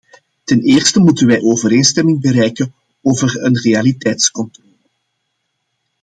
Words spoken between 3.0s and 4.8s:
over een realiteitscontrole.